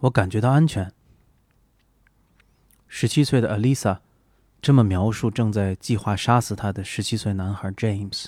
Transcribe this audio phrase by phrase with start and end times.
[0.00, 0.92] 我感觉到安全。
[2.86, 3.98] 十七岁的 Alisa
[4.62, 8.26] 这么描述正在计划杀死他的十七岁男孩 James。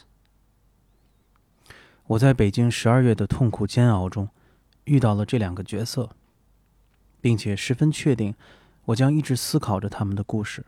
[2.06, 4.28] 我在北京十二月的痛苦煎熬中
[4.84, 6.10] 遇到了这两个角色，
[7.20, 8.34] 并且十分确定，
[8.86, 10.64] 我将一直思考着他们的故事。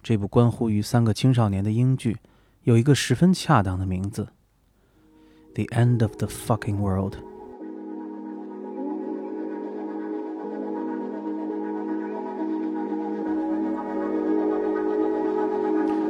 [0.00, 2.18] 这部关乎于三个青少年的英剧
[2.62, 4.28] 有一个十分恰当的名字
[5.54, 7.16] ：The End of the Fucking World。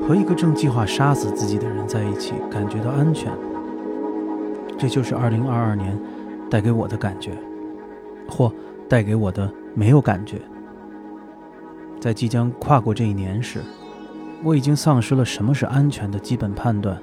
[0.08, 3.30] 和一个正计划杀死自己的人在一起，感觉到安全。
[4.78, 6.00] 这就是2022年
[6.48, 7.32] 带给我的感觉，
[8.26, 8.50] 或
[8.88, 10.40] 带给我的没有感觉。
[12.00, 13.60] 在即将跨过这一年时，
[14.42, 16.96] 我已经丧失了什么是安全的基本判断，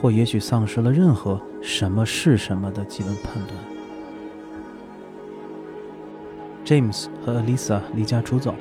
[0.00, 3.58] 或也许丧失了任何什么是什么的基本判断。
[6.64, 8.54] James 和 Alisa 离家出走。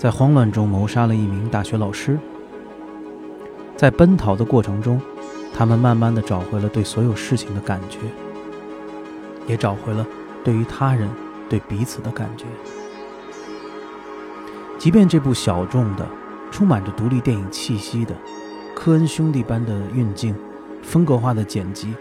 [0.00, 2.18] 在慌乱中谋杀了一名大学老师。
[3.76, 4.98] 在奔逃的过程中，
[5.54, 7.98] 他们慢慢的找回了对所有事情的感觉，
[9.46, 10.06] 也找回了
[10.42, 11.06] 对于他人、
[11.50, 12.46] 对彼此的感觉。
[14.78, 16.08] 即便这部小众的、
[16.50, 18.14] 充满着独立电影气息的
[18.74, 20.34] 科恩兄弟般的运镜、
[20.82, 21.92] 风格化的剪辑，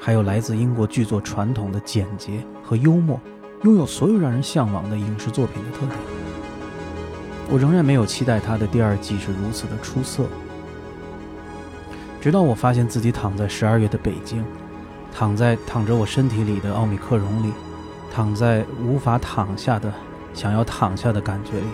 [0.00, 3.20] 还有来自英国剧作传统的简洁和幽默，
[3.64, 6.33] 拥有所有让人向往的影视作品的特点。
[7.50, 10.24] 我仍然没有期待他的第二季是如此的出色，
[12.20, 14.44] 直到我发现自己躺在十二月的北京，
[15.12, 17.52] 躺在躺着我身体里的奥米克戎里，
[18.10, 19.92] 躺在无法躺下的
[20.32, 21.66] 想要躺下的感觉里，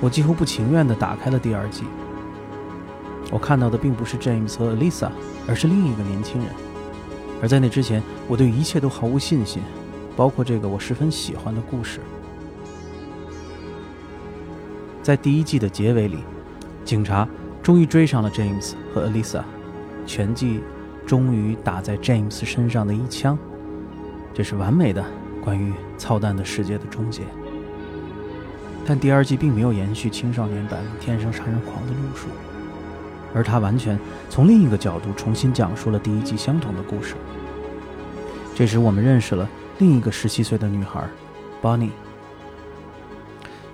[0.00, 1.84] 我几乎不情愿地打开了第二季。
[3.30, 5.08] 我看到的并不是 James 和 Lisa，
[5.48, 6.50] 而是另一个年轻人。
[7.40, 9.62] 而在那之前，我对一切都毫无信心，
[10.16, 12.00] 包括这个我十分喜欢的故事。
[15.02, 16.18] 在第一季的结尾里，
[16.84, 17.28] 警察
[17.60, 19.42] 终于追上了 James 和 Alisa，
[20.06, 20.60] 拳击
[21.04, 23.36] 终于打在 James 身上的一枪，
[24.32, 25.04] 这是完美的
[25.42, 27.22] 关于操蛋的世界的终结。
[28.86, 32.28] 但第二季并没有延续青少年版天生杀人狂的路数，
[33.34, 33.98] 而他完全
[34.30, 37.14] 从另一个角度重新讲述了第一季相同的故事。
[38.54, 41.04] 这时，我们认识了另一个十七岁的女孩
[41.60, 41.90] ，Bonnie。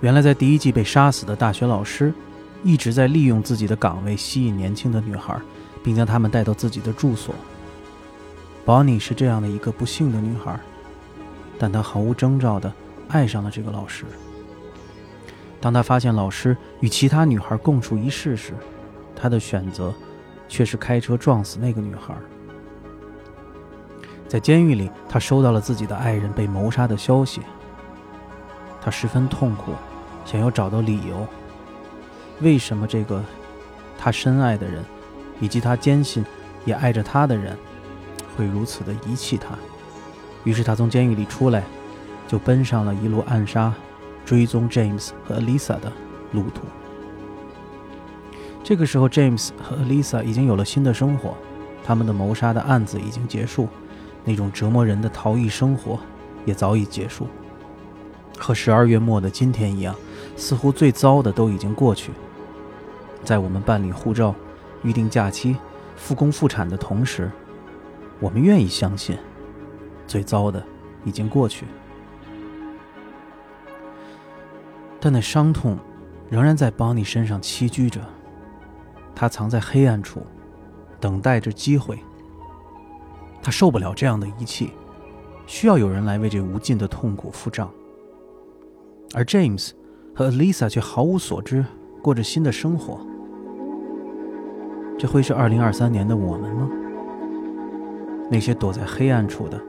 [0.00, 2.14] 原来，在第一季被杀死的大学老师，
[2.62, 5.36] 一直在利用自己的岗位吸引年轻的女孩，
[5.82, 7.34] 并将她们带到自己的住所。
[8.64, 10.58] Bonnie 是这样的一个不幸的女孩，
[11.58, 12.72] 但她毫无征兆地
[13.08, 14.04] 爱上了这个老师。
[15.60, 18.54] 当她发现老师与其他女孩共处一室时，
[19.16, 19.92] 她的选择
[20.48, 22.14] 却是开车撞死那个女孩。
[24.28, 27.41] 在监狱里，她收到了自己的爱人被谋杀的消息，
[28.81, 29.72] 她十分痛苦。
[30.30, 31.26] 想要找到理由，
[32.42, 33.24] 为什么这个
[33.96, 34.84] 他深爱的人，
[35.40, 36.22] 以及他坚信
[36.66, 37.56] 也爱着他的人，
[38.36, 39.56] 会如此的遗弃他？
[40.44, 41.64] 于是他从监狱里出来，
[42.26, 43.72] 就奔上了一路暗杀、
[44.26, 45.90] 追踪 James 和 Lisa 的
[46.32, 46.60] 路途。
[48.62, 51.34] 这个时候，James 和 Lisa 已经有了新的生活，
[51.82, 53.66] 他们的谋杀的案子已经结束，
[54.26, 55.98] 那种折磨人的逃逸生活
[56.44, 57.26] 也早已结束。
[58.38, 59.94] 和十二月末的今天一样。
[60.38, 62.12] 似乎最糟的都已经过去。
[63.25, 64.32] 在我们办理护照、
[64.84, 65.56] 预定假期、
[65.97, 67.28] 复工复产的同时，
[68.21, 69.19] 我们愿意相信，
[70.06, 70.65] 最糟的
[71.04, 71.66] 已经过去。
[75.00, 75.76] 但那伤痛
[76.31, 78.00] 仍然在邦尼身上栖居着，
[79.15, 80.25] 他藏在黑暗处，
[81.00, 81.99] 等待着机会。
[83.43, 84.70] 他受不了这样的遗弃，
[85.47, 87.69] 需要有人来为这无尽的痛苦付账。
[89.12, 89.72] 而 James。
[90.18, 91.64] 和 Lisa 却毫无所知，
[92.02, 92.98] 过着新的生活。
[94.98, 96.68] 这会是2023年的我们吗？
[98.28, 99.60] 那些躲在黑暗处的，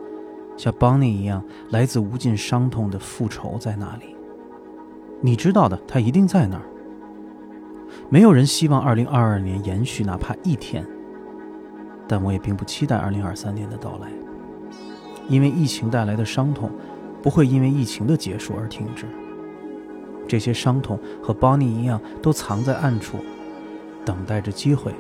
[0.58, 4.16] 像 Bonnie 一样来自无尽伤痛的复仇在哪里？
[5.22, 6.64] 你知道的，他一定在那儿。
[8.10, 10.84] 没有人希望2022年延续哪怕一天，
[12.08, 14.08] 但我也并不期待2023年的到来，
[15.28, 16.72] 因为疫情带来的伤痛
[17.22, 19.06] 不会因为疫情的结束而停止。
[20.30, 23.18] 这些伤痛和 Bonnie 一样，都藏在暗处，
[24.06, 24.94] 等待着机会。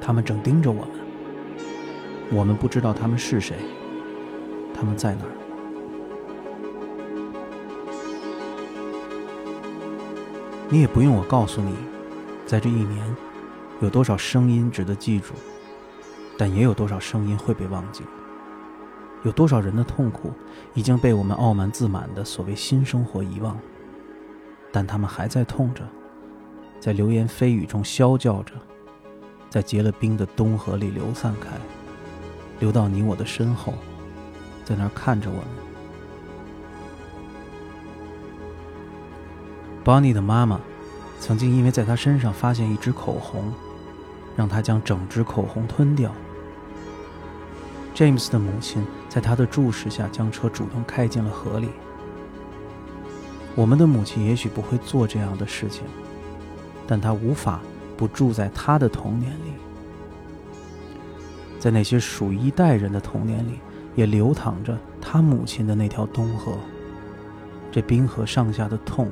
[0.00, 0.90] 他们正盯着我们，
[2.32, 3.54] 我们不知道他们是谁，
[4.74, 5.30] 他们在哪儿。
[10.68, 11.72] 你也不用我告诉你，
[12.46, 13.16] 在这一年，
[13.80, 15.34] 有多少声音值得记住，
[16.36, 18.02] 但也有多少声音会被忘记。
[19.24, 20.32] 有多少人的痛苦
[20.74, 23.58] 已经被我们傲慢自满的所谓新生活遗忘，
[24.72, 25.82] 但他们还在痛着，
[26.78, 28.54] 在流言蜚语中啸叫着，
[29.50, 31.48] 在结了冰的冬河里流散开，
[32.60, 33.74] 流到你我的身后，
[34.64, 35.44] 在那儿看着我们。
[39.84, 40.60] Bonnie 的妈妈
[41.18, 43.52] 曾经因为在他身上发现一支口红，
[44.36, 46.12] 让他将整支口红吞掉。
[47.94, 51.68] James 的母亲在他的注视下，将车主动开进了河里。
[53.54, 55.82] 我们的母亲也许不会做这样的事情，
[56.86, 57.60] 但她无法
[57.96, 59.52] 不住在他的童年里，
[61.58, 63.58] 在那些属一代人的童年里，
[63.96, 66.56] 也流淌着他母亲的那条东河。
[67.72, 69.10] 这冰河上下的痛，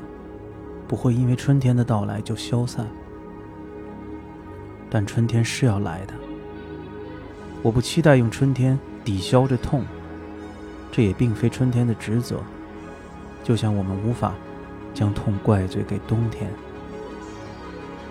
[0.86, 2.86] 不会因为春天的到来就消散，
[4.88, 6.14] 但春天是要来的。
[7.62, 9.84] 我不期待用春天抵消着痛，
[10.90, 12.40] 这也并非春天的职责。
[13.44, 14.34] 就像我们无法
[14.92, 16.50] 将痛怪罪给冬天，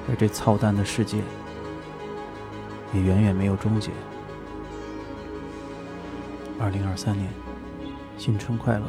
[0.07, 1.18] 而这操蛋的世界
[2.94, 3.92] 也远远没有终结。
[6.57, 7.30] 二零二三年，
[8.18, 8.86] 新春快乐！